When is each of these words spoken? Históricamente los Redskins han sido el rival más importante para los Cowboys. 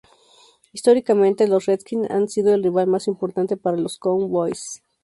Históricamente 0.73 1.47
los 1.47 1.67
Redskins 1.67 2.09
han 2.09 2.27
sido 2.27 2.55
el 2.55 2.63
rival 2.63 2.87
más 2.87 3.05
importante 3.07 3.55
para 3.55 3.77
los 3.77 3.99
Cowboys. 3.99 4.81